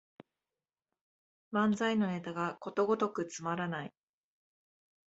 [1.51, 3.93] 漫才のネタがことごとくつまらない